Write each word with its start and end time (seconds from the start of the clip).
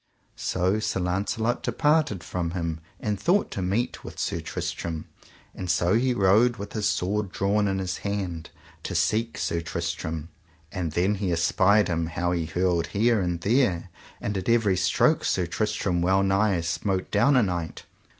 So 0.41 0.79
Sir 0.79 0.99
Launcelot 0.99 1.61
departed 1.61 2.23
from 2.23 2.51
him 2.57 2.79
and 2.99 3.19
thought 3.19 3.51
to 3.51 3.61
meet 3.61 4.03
with 4.03 4.17
Sir 4.17 4.39
Tristram, 4.41 5.05
and 5.53 5.69
so 5.69 5.93
he 5.93 6.15
rode 6.15 6.55
with 6.57 6.73
his 6.73 6.87
sword 6.89 7.31
drawn 7.31 7.67
in 7.67 7.77
his 7.77 7.97
hand 7.97 8.49
to 8.81 8.95
seek 8.95 9.37
Sir 9.37 9.61
Tristram; 9.61 10.29
and 10.71 10.93
then 10.93 11.13
he 11.21 11.31
espied 11.31 11.87
him 11.87 12.07
how 12.07 12.31
he 12.31 12.47
hurled 12.47 12.87
here 12.87 13.21
and 13.21 13.41
there, 13.41 13.91
and 14.19 14.35
at 14.39 14.49
every 14.49 14.75
stroke 14.75 15.23
Sir 15.23 15.45
Tristram 15.45 16.01
wellnigh 16.01 16.61
smote 16.61 17.11
down 17.11 17.35
a 17.37 17.43
knight. 17.43 17.83